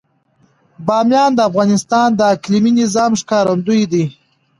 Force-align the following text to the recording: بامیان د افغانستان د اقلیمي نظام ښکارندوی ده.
بامیان 0.85 1.31
د 1.35 1.39
افغانستان 1.49 2.07
د 2.15 2.21
اقلیمي 2.35 2.71
نظام 2.81 3.11
ښکارندوی 3.21 3.81
ده. 3.91 4.03